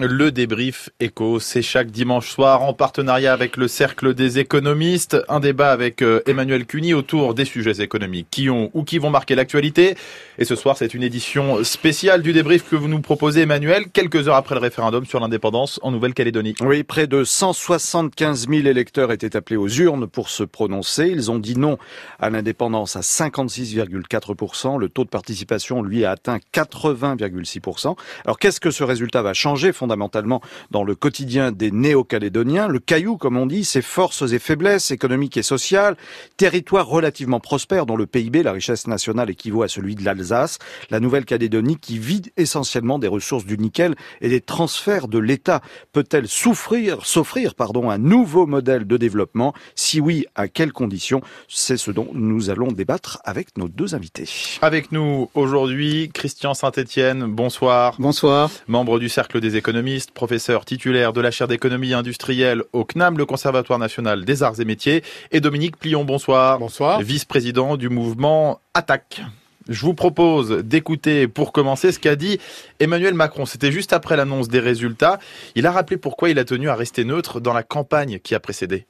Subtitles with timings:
[0.00, 5.16] Le débrief éco, c'est chaque dimanche soir en partenariat avec le Cercle des économistes.
[5.28, 9.10] Un débat avec euh, Emmanuel Cuny autour des sujets économiques qui ont ou qui vont
[9.10, 9.96] marquer l'actualité.
[10.38, 14.28] Et ce soir, c'est une édition spéciale du débrief que vous nous proposez, Emmanuel, quelques
[14.28, 16.54] heures après le référendum sur l'indépendance en Nouvelle-Calédonie.
[16.60, 21.08] Oui, près de 175 000 électeurs étaient appelés aux urnes pour se prononcer.
[21.08, 21.76] Ils ont dit non
[22.20, 24.78] à l'indépendance à 56,4%.
[24.78, 27.96] Le taux de participation, lui, a atteint 80,6%.
[28.24, 32.68] Alors, qu'est-ce que ce résultat va changer fondamentalement dans le quotidien des néo-calédoniens.
[32.68, 35.96] Le caillou, comme on dit, ses forces et faiblesses économiques et sociales,
[36.36, 40.58] territoire relativement prospère dont le PIB, la richesse nationale, équivaut à celui de l'Alsace,
[40.90, 45.62] la Nouvelle-Calédonie qui vide essentiellement des ressources du nickel et des transferts de l'État.
[45.92, 49.54] Peut-elle souffrir, s'offrir, pardon, un nouveau modèle de développement?
[49.74, 51.22] Si oui, à quelles conditions?
[51.48, 54.28] C'est ce dont nous allons débattre avec nos deux invités.
[54.60, 57.24] Avec nous aujourd'hui, Christian Saint-Etienne.
[57.24, 57.94] Bonsoir.
[57.98, 58.50] Bonsoir.
[58.66, 59.77] Membre du Cercle des économistes
[60.14, 64.64] professeur titulaire de la chaire d'économie industrielle au CNAM, le Conservatoire national des arts et
[64.64, 66.58] métiers, et Dominique Plion, bonsoir.
[66.58, 67.00] Bonsoir.
[67.00, 69.22] Vice-président du mouvement Attaque.
[69.68, 72.38] Je vous propose d'écouter pour commencer ce qu'a dit
[72.80, 73.44] Emmanuel Macron.
[73.44, 75.18] C'était juste après l'annonce des résultats.
[75.54, 78.40] Il a rappelé pourquoi il a tenu à rester neutre dans la campagne qui a
[78.40, 78.86] précédé.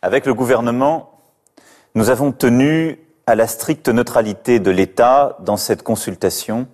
[0.00, 1.20] Avec le gouvernement,
[1.94, 6.66] nous avons tenu à la stricte neutralité de l'État dans cette consultation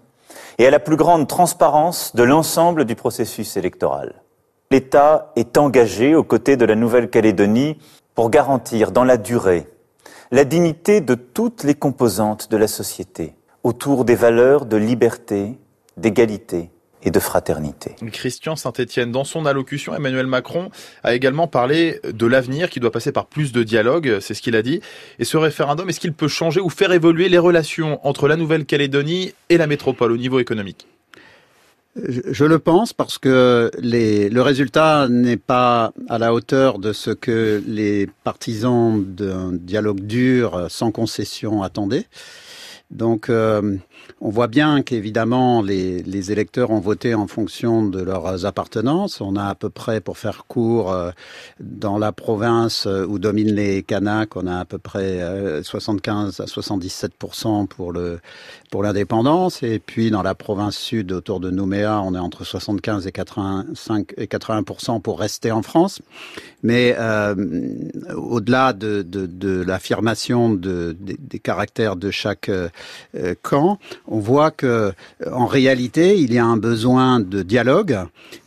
[0.58, 4.22] et à la plus grande transparence de l'ensemble du processus électoral.
[4.70, 7.78] L'État est engagé aux côtés de la Nouvelle-Calédonie
[8.14, 9.66] pour garantir dans la durée
[10.30, 13.34] la dignité de toutes les composantes de la société
[13.64, 15.58] autour des valeurs de liberté,
[15.96, 16.70] d'égalité
[17.02, 17.96] et de fraternité.
[18.12, 20.70] Christian Saint-Etienne, dans son allocution, Emmanuel Macron
[21.02, 24.56] a également parlé de l'avenir qui doit passer par plus de dialogue, c'est ce qu'il
[24.56, 24.80] a dit.
[25.18, 29.32] Et ce référendum, est-ce qu'il peut changer ou faire évoluer les relations entre la Nouvelle-Calédonie
[29.48, 30.86] et la métropole au niveau économique?
[31.96, 37.10] Je le pense parce que les, le résultat n'est pas à la hauteur de ce
[37.10, 42.06] que les partisans d'un dialogue dur sans concession attendaient.
[42.90, 43.76] Donc, euh,
[44.22, 49.22] on voit bien qu'évidemment, les, les, électeurs ont voté en fonction de leurs appartenances.
[49.22, 51.10] On a à peu près, pour faire court, euh,
[51.58, 55.20] dans la province où dominent les Kanaks, on a à peu près
[55.62, 57.34] 75 euh, à 77 pour
[58.70, 59.62] pour l'indépendance.
[59.62, 64.12] Et puis, dans la province sud, autour de Nouméa, on est entre 75 et 85
[64.18, 66.02] et 80% pour rester en France.
[66.62, 67.34] Mais euh,
[68.14, 72.50] au-delà de, de, de l'affirmation de, des caractères de chaque
[73.42, 73.78] camp,
[74.10, 74.92] on voit que
[75.32, 77.96] en réalité, il y a un besoin de dialogue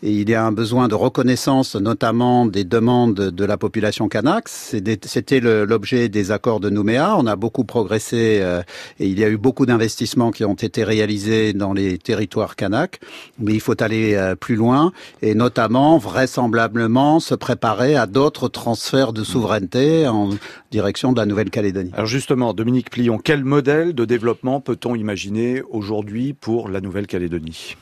[0.04, 4.50] et il y a un besoin de reconnaissance, notamment des demandes de la population kanak.
[4.50, 7.16] C'était l'objet des accords de Nouméa.
[7.18, 8.62] On a beaucoup progressé euh,
[9.00, 13.00] et il y a eu beaucoup d'investissements qui ont été réalisés dans les territoires kanak.
[13.40, 14.92] Mais il faut aller euh, plus loin
[15.22, 20.32] et notamment, vraisemblablement, se préparer à d'autres transferts de souveraineté en
[20.72, 21.92] direction de la Nouvelle-Calédonie.
[21.94, 27.76] Alors justement, Dominique Plion, quel modèle de développement peut-on imaginer aujourd'hui pour la Nouvelle-Calédonie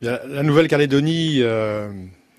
[0.00, 1.90] La Nouvelle-Calédonie, euh,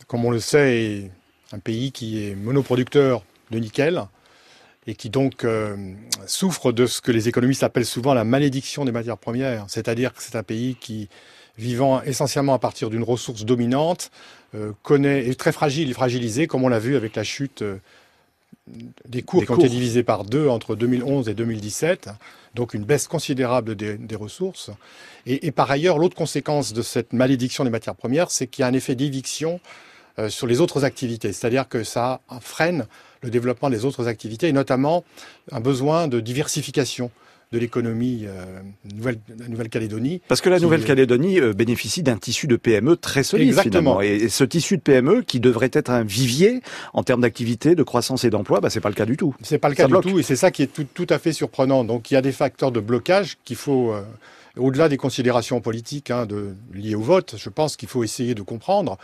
[0.07, 1.11] comme on le sait, est
[1.51, 4.03] un pays qui est monoproducteur de nickel
[4.87, 5.75] et qui donc euh,
[6.27, 9.65] souffre de ce que les économistes appellent souvent la malédiction des matières premières.
[9.67, 11.09] C'est-à-dire que c'est un pays qui,
[11.57, 14.11] vivant essentiellement à partir d'une ressource dominante,
[14.53, 17.63] euh, connaît, est très fragile, fragilisé, comme on l'a vu avec la chute
[19.07, 22.09] des cours qui ont été divisés par deux entre 2011 et 2017,
[22.55, 24.71] donc une baisse considérable des, ressources.
[25.27, 28.67] Et, par ailleurs, l'autre conséquence de cette malédiction des matières premières, c'est qu'il y a
[28.67, 29.59] un effet d'éviction
[30.17, 32.87] euh, sur les autres activités, c'est-à-dire que ça freine
[33.21, 35.03] le développement des autres activités, et notamment
[35.51, 37.11] un besoin de diversification
[37.55, 38.59] de l'économie euh,
[38.93, 39.17] Nouvelle,
[39.47, 40.21] Nouvelle-Calédonie.
[40.27, 43.99] Parce que la Nouvelle-Calédonie euh, bénéficie d'un tissu de PME très solide Exactement.
[43.99, 44.01] finalement.
[44.01, 46.59] Et, ce tissu de PME qui devrait être un vivier
[46.93, 49.33] en termes d'activité, de croissance et d'emploi, bah, c'est pas le cas du tout.
[49.41, 51.31] C'est pas le cas du tout, et c'est ça qui est tout, tout, à fait
[51.31, 51.85] surprenant.
[51.85, 54.01] Donc il y a des facteurs de blocage qu'il faut euh,
[54.57, 58.41] au-delà des considérations politiques hein, de, liées au vote, je pense qu'il faut essayer de
[58.41, 58.97] comprendre.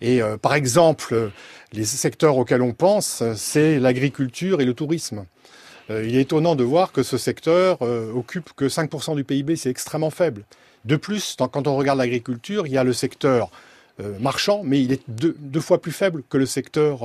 [0.00, 1.30] Et euh, par exemple,
[1.72, 5.24] les secteurs auxquels on pense, c'est l'agriculture et le tourisme.
[5.90, 9.56] Euh, il est étonnant de voir que ce secteur euh, occupe que 5% du PIB,
[9.56, 10.44] c'est extrêmement faible.
[10.84, 13.50] De plus, quand on regarde l'agriculture, il y a le secteur
[14.00, 17.00] euh, marchand, mais il est deux, fois plus faible que le secteur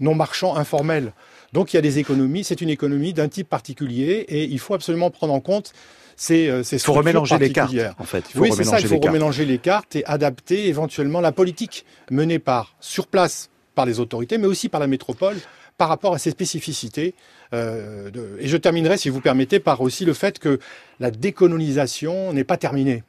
[0.00, 1.12] non marchand informel.
[1.54, 4.74] Donc il y a des économies, c'est une économie d'un type particulier et il faut
[4.74, 5.72] absolument prendre en compte
[6.14, 8.24] ces, ces Il faut remélanger les cartes, en fait.
[8.28, 11.86] Il faut oui, c'est ça, il faut remélanger les cartes et adapter éventuellement la politique
[12.10, 15.36] menée par, sur place, par les autorités, mais aussi par la métropole,
[15.78, 17.14] par rapport à ces spécificités.
[17.54, 18.36] Euh, de...
[18.40, 20.58] Et je terminerai, si vous permettez, par aussi le fait que
[21.00, 23.02] la décolonisation n'est pas terminée.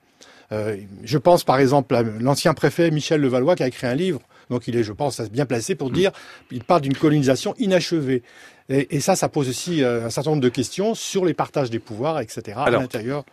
[1.04, 4.68] je pense par exemple à l'ancien préfet Michel Levallois qui a écrit un livre, donc
[4.68, 6.12] il est, je pense, bien placé pour dire,
[6.50, 8.24] il parle d'une colonisation inachevée.
[8.69, 12.19] Et, ça, ça pose aussi un certain nombre de questions sur les partages des pouvoirs,
[12.19, 12.57] etc.
[12.57, 13.25] à l'intérieur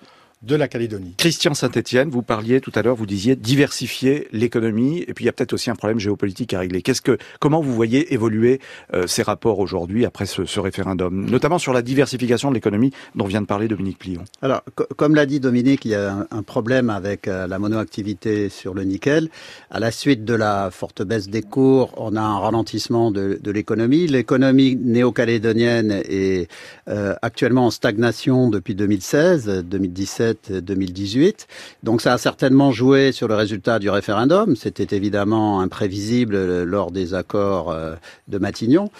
[0.46, 1.14] de la Calédonie.
[1.18, 5.28] Christian Saint-Etienne, vous parliez tout à l'heure, vous disiez diversifier l'économie, et puis il y
[5.28, 6.82] a peut-être aussi un problème géopolitique à régler.
[6.82, 8.60] Qu'est-ce que, comment vous voyez évoluer
[8.94, 13.26] euh, ces rapports aujourd'hui après ce, ce, référendum, notamment sur la diversification de l'économie dont
[13.26, 14.62] vient de parler Dominique Plion Alors,
[14.96, 18.84] comme l'a dit Dominique, il y a un, problème avec euh, la monoactivité sur le
[18.84, 19.28] nickel.
[19.70, 23.50] À la suite de la forte baisse des cours, on a un ralentissement de, de
[23.50, 24.06] l'économie.
[24.06, 26.48] L'économie néo-calédonienne est
[26.88, 31.46] euh, actuellement en stagnation depuis 2016, 2017 2018.
[31.82, 34.56] Donc ça a certainement joué sur le résultat du référendum.
[34.56, 37.94] C'était évidemment imprévisible lors des accords euh,
[38.28, 38.90] de Matignon.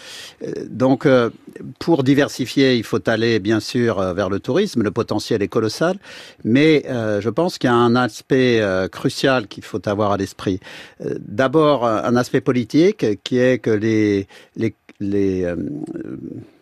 [0.42, 1.30] Euh, donc euh,
[1.78, 4.82] pour diversifier, il faut aller bien sûr vers le tourisme.
[4.82, 5.96] Le potentiel est colossal.
[6.44, 8.62] Mais je pense qu'il y a un aspect
[8.92, 10.60] crucial qu'il faut avoir à l'esprit.
[11.00, 14.26] D'abord, un aspect politique qui est que les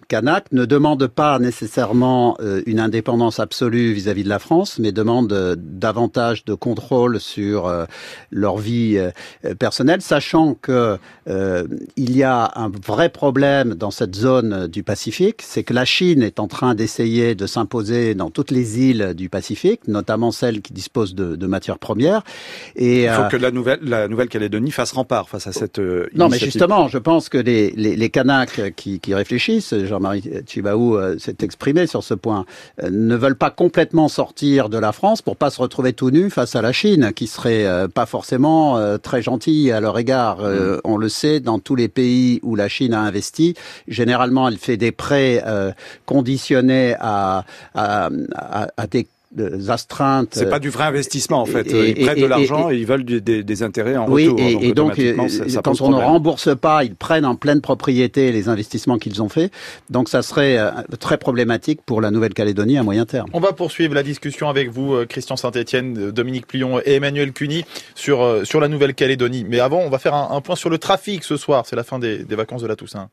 [0.09, 5.33] Kanak ne demande pas nécessairement euh, une indépendance absolue vis-à-vis de la France, mais demande
[5.33, 7.85] euh, davantage de contrôle sur euh,
[8.31, 9.01] leur vie
[9.59, 15.63] personnelle, sachant que il y a un vrai problème dans cette zone du Pacifique, c'est
[15.63, 19.89] que la Chine est en train d'essayer de s'imposer dans toutes les îles du Pacifique,
[19.89, 22.23] notamment celles qui disposent de, de matières premières.
[22.77, 25.81] Et il faut que la nouvelle la Nouvelle-Calédonie fasse rempart face à cette
[26.15, 30.97] non, mais justement, je pense que les les, les Kanaks qui, qui réfléchissent, Jean-Marie Chibaou
[30.97, 32.47] euh, s'est exprimé sur ce point,
[32.83, 36.31] euh, ne veulent pas complètement sortir de la France pour pas se retrouver tout nus
[36.31, 38.55] face à la Chine, qui serait euh, pas forcément
[38.99, 40.39] très gentille à leur égard.
[40.39, 40.81] Mm.
[40.85, 43.55] On le sait, dans tous les pays où la Chine a investi,
[43.87, 45.43] généralement, elle fait des prêts
[46.07, 47.45] conditionnés à,
[47.75, 49.07] à, à, à des
[49.69, 50.31] astreintes.
[50.33, 51.67] C'est pas du vrai investissement en fait.
[51.71, 54.63] ils prêtent de l'argent et, ils veulent des, intérêts en oui, retour.
[54.63, 55.01] Et, donc,
[55.63, 59.53] quand on ne rembourse pas, ils prennent en pleine propriété les investissements qu'ils ont faits.
[59.91, 63.29] Donc ça serait euh, très problématique pour la Nouvelle-Calédonie à moyen terme.
[63.33, 67.33] On va poursuivre la discussion avec vous, euh, Christian Saint-Etienne, euh, Dominique Plion et Emmanuel
[67.33, 67.65] Cuny
[67.95, 69.45] sur, sur la Nouvelle-Calédonie.
[69.49, 71.65] Mais avant, on va faire un, point sur le trafic ce soir.
[71.67, 73.09] C'est la fin des, des vacances de la Toussaint.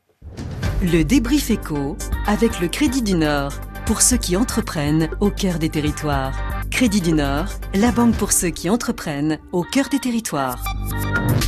[0.82, 1.96] Le débrief éco
[2.26, 3.52] avec le Crédit du Nord
[3.86, 6.32] pour ceux qui entreprennent au cœur des territoires.
[6.70, 10.62] Crédit du Nord, la banque pour ceux qui entreprennent au cœur des territoires.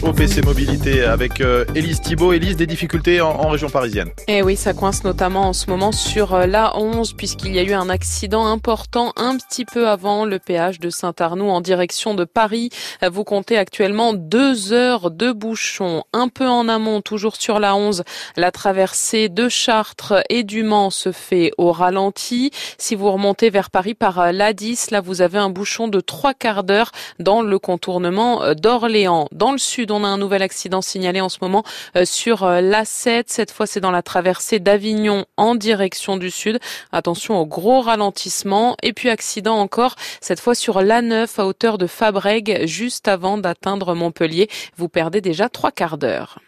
[0.04, 2.34] OPC Mobilité avec euh, Élise Thibault.
[2.34, 6.34] Élise, des difficultés en, région parisienne Eh oui, ça coince notamment en ce moment sur
[6.34, 10.38] euh, la 11 puisqu'il y a eu un accident important un petit peu avant le
[10.38, 12.68] péage de Saint-Arnoux en direction de Paris.
[13.02, 16.04] Euh, vous comptez actuellement deux heures de bouchon.
[16.12, 18.04] Un peu en amont, toujours sur la 11,
[18.36, 22.50] la traversée de Chartres et du Mans se fait au ralenti.
[22.76, 26.64] Si vous remontez vers Paris par l'A10, là vous avez un bouchon de trois quarts
[26.64, 26.90] d'heure
[27.20, 29.28] dans le contournement d'Orléans.
[29.32, 31.64] Dans le sud, on a un nouvel accident signalé en ce moment
[31.96, 33.25] euh, sur euh, l'A7.
[33.26, 36.58] Cette fois, c'est dans la traversée d'Avignon en direction du sud.
[36.93, 38.76] Attention au gros ralentissement.
[38.82, 43.94] Et puis accident encore, cette fois sur l'A9 à hauteur de Fabrègue, juste avant d'atteindre
[43.94, 44.49] Montpellier.
[44.76, 46.38] Vous perdez déjà trois quarts d'heure.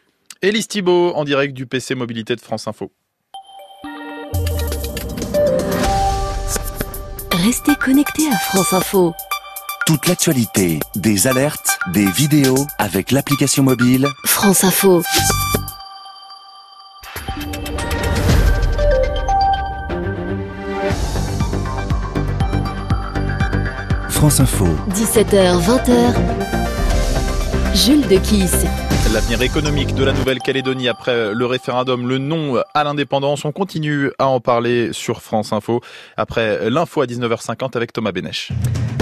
[0.42, 2.90] Élise Thibault en direct du PC Mobilité de France Info.
[7.32, 9.14] Restez connectés à France Info.
[9.86, 15.00] Toute l'actualité, des alertes, des vidéos avec l'application mobile France Info.
[24.08, 24.66] France Info.
[24.92, 26.16] 17h, 20h.
[27.76, 28.64] Jules de Kiss.
[29.14, 33.44] L'avenir économique de la Nouvelle-Calédonie après le référendum, le non à l'indépendance.
[33.44, 35.80] On continue à en parler sur France Info
[36.16, 38.50] après l'info à 19h50 avec Thomas Bénèche.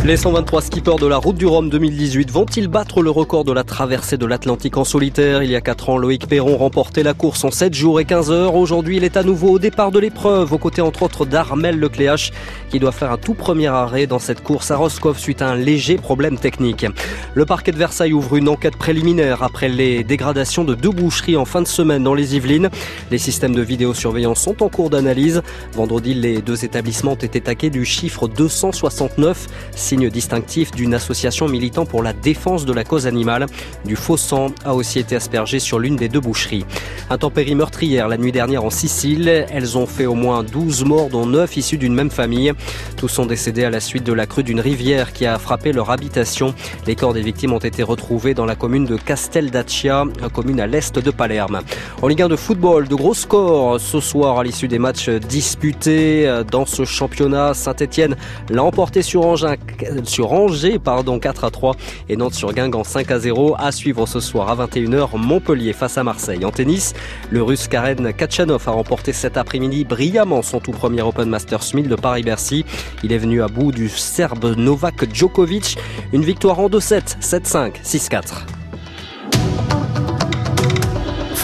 [0.04, 3.64] Les 123 skippers de la Route du Rhum 2018 vont-ils battre le record de la
[3.64, 5.42] traversée de l'Atlantique en solitaire?
[5.42, 8.30] Il y a 4 ans, Loïc Perron remportait la course en 7 jours et 15
[8.30, 8.54] heures.
[8.54, 12.32] Aujourd'hui, il est à nouveau au départ de l'épreuve, aux côtés entre autres d'Armel Lecléache,
[12.68, 15.56] qui doit faire un tout premier arrêt dans cette course à Roscoff suite à un
[15.56, 16.84] léger problème technique.
[17.32, 21.44] Le parquet de Versailles ouvre une enquête préliminaire après les dégradations de deux boucheries en
[21.44, 22.70] fin de semaine dans les Yvelines.
[23.10, 25.42] Les systèmes de vidéosurveillance sont en cours d'analyse.
[25.74, 29.46] Vendredi, les deux établissements ont été attaqués du chiffre 269
[29.76, 33.46] signe distinctif d'une association militant pour la défense de la cause animale.
[33.84, 36.64] Du faux sang a aussi été aspergé sur l'une des deux boucheries.
[37.10, 39.46] Intempérie meurtrière la nuit dernière en Sicile.
[39.50, 42.52] Elles ont fait au moins 12 morts, dont 9 issus d'une même famille.
[42.96, 45.90] Tous sont décédés à la suite de la crue d'une rivière qui a frappé leur
[45.90, 46.54] habitation.
[46.86, 50.66] Les corps des victimes ont été retrouvés dans la commune de Casteldacci Brescia, commune à
[50.66, 51.60] l'est de Palerme.
[52.00, 56.42] En Ligue 1 de football, de gros scores ce soir à l'issue des matchs disputés
[56.50, 57.52] dans ce championnat.
[57.52, 58.16] Saint-Etienne
[58.48, 59.58] l'a emporté sur, Angers,
[60.04, 61.76] sur Angers pardon, 4 à 3
[62.08, 63.56] et Nantes sur Guingamp 5 à 0.
[63.58, 66.44] À suivre ce soir à 21h, Montpellier face à Marseille.
[66.46, 66.94] En tennis,
[67.30, 71.88] le russe Karen Kachanov a remporté cet après-midi brillamment son tout premier Open Masters 1000
[71.88, 72.64] de Paris-Bercy.
[73.02, 75.76] Il est venu à bout du Serbe Novak Djokovic.
[76.14, 78.63] Une victoire en 2-7, 7-5, 6-4.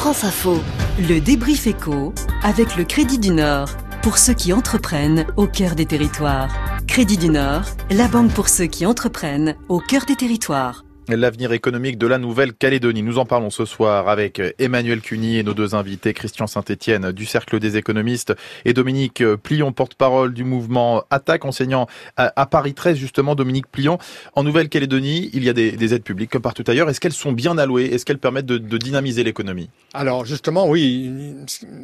[0.00, 0.58] France Info.
[0.98, 3.68] Le débrief éco avec le Crédit du Nord.
[4.00, 6.48] Pour ceux qui entreprennent au cœur des territoires.
[6.86, 10.84] Crédit du Nord, la banque pour ceux qui entreprennent au cœur des territoires
[11.16, 13.02] l'avenir économique de la Nouvelle-Calédonie.
[13.02, 17.26] Nous en parlons ce soir avec Emmanuel Cuny et nos deux invités, Christian Saint-Etienne du
[17.26, 21.86] Cercle des économistes et Dominique Plion, porte-parole du mouvement Attaque, enseignant
[22.16, 23.34] à Paris 13 justement.
[23.34, 23.98] Dominique Plion,
[24.34, 26.88] en Nouvelle-Calédonie, il y a des, aides publiques comme partout ailleurs.
[26.88, 27.86] Est-ce qu'elles sont bien allouées?
[27.86, 29.68] Est-ce qu'elles permettent de, dynamiser l'économie?
[29.94, 31.10] Alors justement, oui,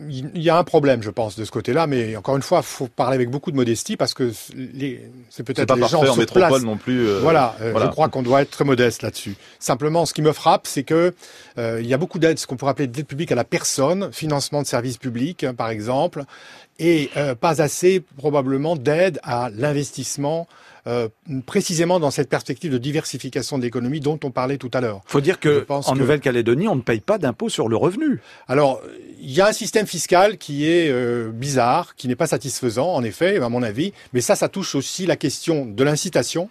[0.08, 2.66] il y a un problème, je pense, de ce côté-là, mais encore une fois, il
[2.66, 4.32] faut parler avec beaucoup de modestie parce que
[5.30, 7.06] c'est peut-être les gens en métropole non plus.
[7.06, 9.15] Euh, voilà, euh, voilà, je crois qu'on doit être très modeste là-dessus.
[9.58, 11.14] Simplement, ce qui me frappe, c'est que
[11.58, 14.12] euh, il y a beaucoup d'aides, ce qu'on pourrait appeler d'aide publique à la personne,
[14.12, 16.24] financement de services publics, hein, par exemple,
[16.78, 20.46] et euh, pas assez probablement d'aide à l'investissement.
[20.88, 21.08] Euh,
[21.46, 25.00] précisément dans cette perspective de diversification de l'économie dont on parlait tout à l'heure.
[25.08, 28.20] Il faut dire que en Nouvelle-Calédonie, on ne paye pas d'impôt sur le revenu.
[28.46, 28.80] Alors,
[29.20, 30.92] il y a un système fiscal qui est
[31.32, 33.92] bizarre, qui n'est pas satisfaisant, en effet, à mon avis.
[34.12, 36.50] Mais ça, ça touche aussi la question de l'incitation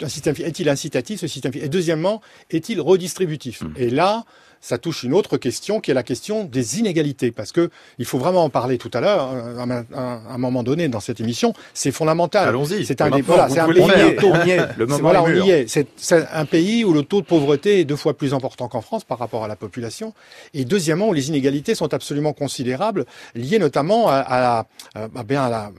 [0.00, 2.20] est-il incitatif ce système Et deuxièmement,
[2.50, 3.62] est-il redistributif?
[3.62, 3.72] Hmm.
[3.76, 4.24] Et là,
[4.64, 7.68] ça touche une autre question qui est la question des inégalités, parce que
[7.98, 11.20] il faut vraiment en parler tout à l'heure, hein, à un, moment donné dans cette
[11.20, 12.48] émission, c'est fondamental.
[12.48, 12.86] Allons-y.
[12.86, 14.56] C'est un des voilà, c'est un pays.
[14.78, 15.66] Le moment voilà, on y est.
[15.96, 19.04] C'est un pays où le taux de pauvreté est deux fois plus important qu'en France
[19.04, 20.14] par rapport à la population,
[20.54, 23.04] et deuxièmement où les inégalités sont absolument considérables,
[23.34, 25.72] liées notamment à, à, à, bien à la,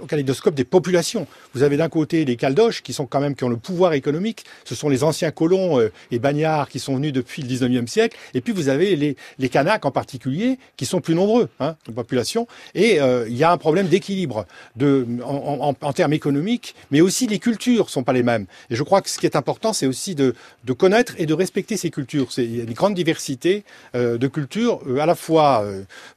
[0.00, 1.26] au kaléidoscope des populations.
[1.54, 4.44] Vous avez d'un côté les Caldoches qui sont quand même qui ont le pouvoir économique,
[4.64, 8.16] ce sont les anciens colons euh, et bagnards qui sont venus depuis le 19e siècle,
[8.34, 12.46] et puis vous avez les, les Kanaks en particulier, qui sont plus nombreux, hein, population.
[12.74, 14.46] Et euh, il y a un problème d'équilibre
[14.80, 18.46] en, termes économiques, mais aussi les cultures sont pas les mêmes.
[18.70, 20.34] Et je crois que ce qui est important, c'est aussi de,
[20.76, 22.28] connaître et de respecter ces cultures.
[22.36, 25.64] Il y a une grande diversité euh, de cultures, euh, à la fois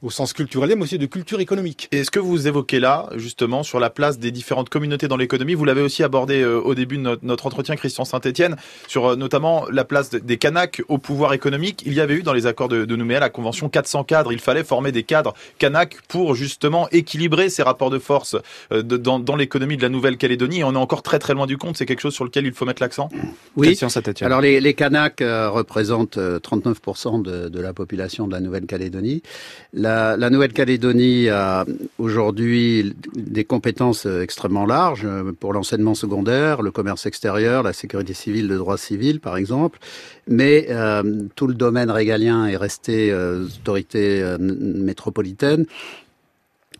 [0.02, 1.88] au sens culturel, mais aussi de culture économique.
[1.90, 5.54] Et ce que vous évoquez là, justement, sur la place des différentes communautés dans l'économie,
[5.54, 10.10] vous l'avez aussi abordé au début de notre, entretien, Christian Saint-Etienne, sur notamment la place
[10.10, 11.82] des Kanaks au pouvoir économique.
[11.86, 14.32] Il y avait eu dans les accords de, de Nouméa la convention 400 cadres.
[14.32, 18.36] Il fallait former des cadres Kanak pour justement équilibrer ces rapports de force
[18.72, 20.60] euh, de, dans, dans l'économie de la Nouvelle-Calédonie.
[20.60, 21.76] Et on est encore très très loin du compte.
[21.76, 23.08] C'est quelque chose sur lequel il faut mettre l'accent.
[23.56, 23.78] Oui.
[24.20, 29.22] Alors les, les Kanaks euh, représentent 39% euh, de, de, la population de la Nouvelle-Calédonie.
[29.72, 31.64] La, la Nouvelle-Calédonie a
[31.98, 35.06] aujourd'hui des compétences extrêmement larges
[35.40, 39.78] pour l'enseignement secondaire, le commerce extérieur, la sécurité civile, le droit civil, par exemple.
[40.28, 41.02] Mais euh,
[41.34, 45.66] tout le domaine régalien est resté euh, autorité euh, métropolitaine.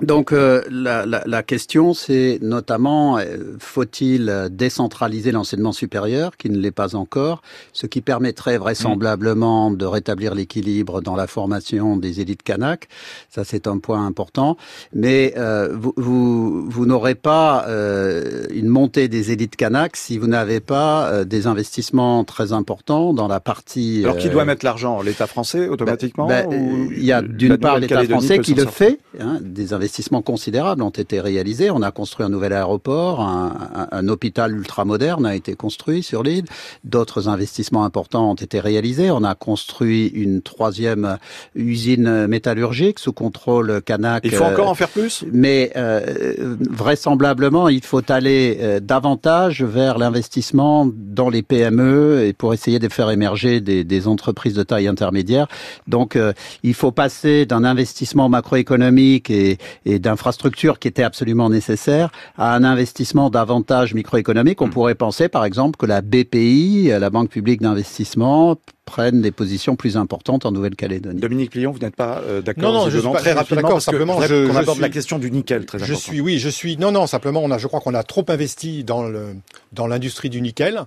[0.03, 6.59] Donc euh, la, la, la, question, c'est notamment euh, faut-il décentraliser l'enseignement supérieur, qui ne
[6.59, 7.41] l'est pas encore,
[7.73, 12.89] ce qui permettrait vraisemblablement de rétablir l'équilibre dans la formation des élites kanak?
[13.31, 14.57] Ça, c'est un point important.
[14.93, 20.27] Mais euh, vous, vous, vous n'aurez pas euh, une montée des élites kanak si vous
[20.27, 24.01] n'avez pas des investissements très importants dans la partie.
[24.03, 25.01] Alors qui doit mettre l'argent?
[25.01, 28.99] L'État français automatiquement ben, ben, Il y a d'une part l'État français qui le fait,
[29.21, 31.71] hein, des investissements investissements considérables ont été réalisés.
[31.71, 36.23] On a construit un nouvel aéroport, un, un, un hôpital ultramoderne a été construit sur
[36.23, 36.47] l'île.
[36.83, 39.11] D'autres investissements importants ont été réalisés.
[39.11, 41.19] On a construit une troisième
[41.55, 44.23] usine métallurgique sous contrôle Canac.
[44.25, 45.27] Il faut encore en faire plus?
[45.31, 52.55] Mais euh, vraisemblablement, il faut aller euh, davantage vers l'investissement dans les PME et pour
[52.55, 55.49] essayer de faire émerger des, des entreprises de taille intermédiaire.
[55.87, 56.33] Donc, euh,
[56.63, 62.65] il faut passer d'un investissement macroéconomique et, et d'infrastructures qui étaient absolument nécessaires à un
[62.65, 64.61] investissement davantage microéconomique.
[64.61, 64.71] On hmm.
[64.71, 69.97] pourrait penser, par exemple, que la BPI, la Banque publique d'investissement, prenne des positions plus
[69.97, 71.21] importantes en Nouvelle-Calédonie.
[71.21, 74.51] Dominique Plion, vous n'êtes pas euh, d'accord Non, non, je suis très rapidement simplement je,
[74.51, 77.43] on aborde la question du nickel très Je suis oui, je suis non non, simplement
[77.43, 79.37] on a je crois qu'on a trop investi dans le
[79.73, 80.83] dans l'industrie du nickel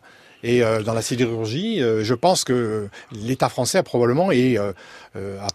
[0.48, 4.74] Et dans la sidérurgie, je pense que l'État français a probablement et a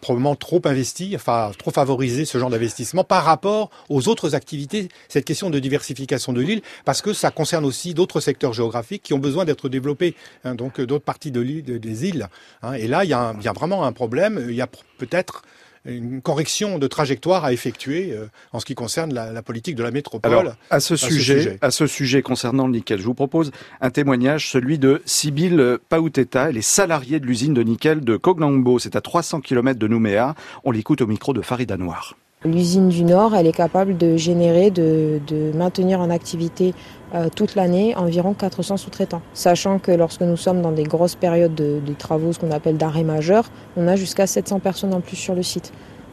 [0.01, 4.89] probablement trop investi, enfin trop favorisé ce genre d'investissement par rapport aux autres activités.
[5.09, 9.15] Cette question de diversification de l'île, parce que ça concerne aussi d'autres secteurs géographiques qui
[9.15, 12.29] ont besoin d'être développés, hein, donc d'autres parties de des îles.
[12.63, 12.73] Hein.
[12.73, 14.45] Et là, il y, y a vraiment un problème.
[14.49, 14.69] Il y a
[14.99, 15.43] peut-être
[15.85, 19.91] une correction de trajectoire à effectuer euh, en ce qui concerne la, politique de la
[19.91, 20.33] métropole.
[20.33, 24.51] Alors, à ce, sujet, à ce sujet concernant le nickel, je vous propose un témoignage,
[24.51, 29.01] celui de Sybille Pauteta, elle est salariée de l'usine de nickel de Kognangbo, c'est à
[29.01, 30.35] 300 km de Nouméa.
[30.65, 32.17] On l'écoute au micro de Farida Noir.
[32.45, 36.73] L'usine du Nord, elle est capable de générer, de, de maintenir en activité
[37.15, 39.23] euh, toute l'année environ 400 sous-traitants.
[39.35, 43.03] Sachant que lorsque nous sommes dans des grosses périodes de, travaux, ce qu'on appelle d'arrêt
[43.03, 43.45] majeur,
[43.77, 45.73] on a jusqu'à 700 personnes en plus sur le site.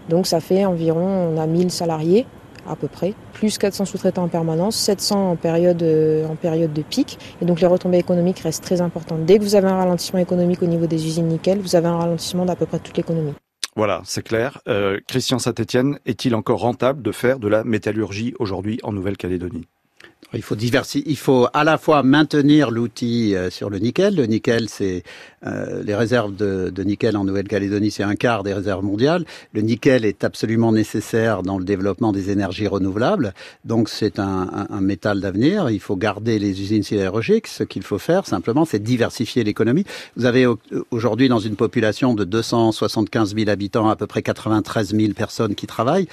[0.10, 2.26] Donc ça fait environ, on a 1000 salariés
[2.70, 6.82] à peu près, plus 400 sous-traitants en permanence, 700 en période, euh, en période de
[6.82, 7.18] pic.
[7.42, 9.26] Et donc les retombées économiques restent très importantes.
[9.26, 11.98] Dès que vous avez un ralentissement économique au niveau des usines nickel, vous avez un
[11.98, 13.34] ralentissement d'à peu près toute l'économie.
[13.76, 14.60] Voilà, c'est clair.
[14.68, 19.68] Euh, Christian Saint-Etienne, est-il encore rentable de faire de la métallurgie aujourd'hui en Nouvelle-Calédonie?
[20.34, 21.10] Il faut diversifier.
[21.10, 24.16] Il faut à la fois maintenir l'outil euh, sur le nickel.
[24.16, 25.04] Le nickel, c'est
[25.46, 29.24] euh, les réserves de, de nickel en Nouvelle-Calédonie, c'est un quart des réserves mondiales.
[29.54, 33.34] Le nickel est absolument nécessaire dans le développement des énergies renouvelables.
[33.64, 35.70] Donc c'est un, un, un, métal d'avenir.
[35.70, 37.48] Il faut garder les usines sidérurgiques.
[37.48, 39.86] Ce qu'il faut faire simplement, c'est diversifier l'économie.
[40.18, 40.46] Vous avez
[40.92, 45.68] aujourd'hui dans une population de 275 000 habitants à peu près 93 000 personnes qui
[45.68, 46.08] travaillent.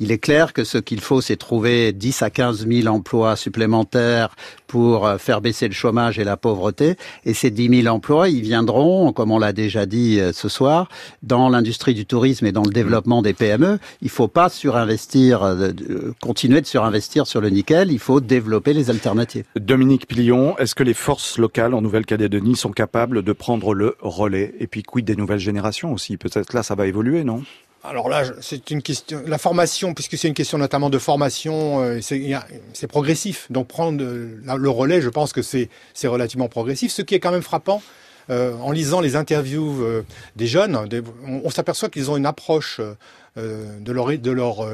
[0.00, 3.59] Il est clair que ce qu'il faut, c'est trouver 10 à 15 000 emplois supplémentaires
[3.60, 4.34] supplémentaires
[4.66, 6.96] pour euh, faire baisser le chômage et la pauvreté.
[7.26, 10.88] Et ces 10 000 emplois, ils viendront, comme on l'a déjà dit euh, ce soir,
[11.22, 13.78] dans l'industrie du tourisme et dans le développement des PME.
[14.00, 15.72] Il ne faut pas surinvestir, euh,
[16.22, 17.92] continuer de surinvestir sur le nickel.
[17.92, 19.44] Il faut développer les alternatives.
[19.56, 24.54] Dominique Pillon, est-ce que les forces locales en Nouvelle-Calédonie sont capables de prendre le relais?
[24.58, 26.16] Et puis, quid des nouvelles générations aussi?
[26.16, 27.42] Peut-être là, ça va évoluer, non?
[27.82, 29.22] Alors là, c'est une question.
[29.26, 33.50] La formation, puisque c'est une question notamment de formation, euh, c'est progressif.
[33.50, 35.68] Donc prendre le relais, je pense que c'est
[36.04, 36.92] relativement progressif.
[36.92, 37.82] Ce qui est quand même frappant,
[38.28, 40.04] euh, en lisant les interviews euh,
[40.36, 40.78] des jeunes,
[41.26, 42.80] on, s'aperçoit qu'ils ont une approche
[43.36, 44.66] de leur de leur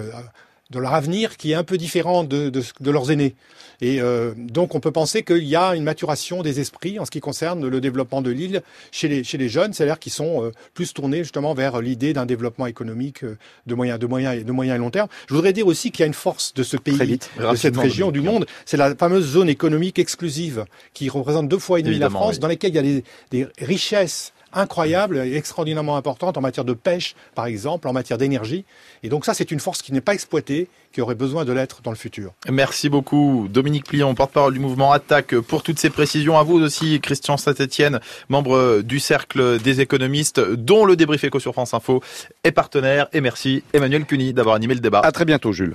[0.70, 3.34] de leur avenir qui est un peu différent de, de, de leurs aînés.
[3.80, 7.10] Et euh, donc on peut penser qu'il y a une maturation des esprits en ce
[7.10, 10.52] qui concerne le développement de l'île chez les, chez les jeunes, c'est-à-dire qu'ils sont euh,
[10.74, 14.74] plus tournés justement vers l'idée d'un développement économique euh, de moyen, de, moyen, de moyen
[14.74, 15.08] et long terme.
[15.28, 18.10] Je voudrais dire aussi qu'il y a une force de ce pays, de cette région
[18.10, 22.10] du monde, c'est la fameuse zone économique exclusive qui représente deux fois et demi la
[22.10, 26.64] France, dans laquelle il y a des, des richesses incroyable et extraordinairement importante en matière
[26.64, 28.64] de pêche, par exemple, en matière d'énergie.
[29.02, 31.82] Et donc ça, c'est une force qui n'est pas exploitée, qui aurait besoin de l'être
[31.82, 32.32] dans le futur.
[32.48, 36.38] Merci beaucoup, Dominique Plion, porte-parole du mouvement Attaque, pour toutes ces précisions.
[36.38, 41.52] À vous aussi, Christian Saint-Etienne, membre du Cercle des économistes, dont le débrief éco sur
[41.52, 42.02] France Info
[42.44, 43.08] est partenaire.
[43.12, 45.00] Et merci, Emmanuel Cuny, d'avoir animé le débat.
[45.00, 45.74] À très bientôt, Jules.